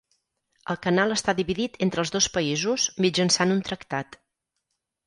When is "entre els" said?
1.87-2.13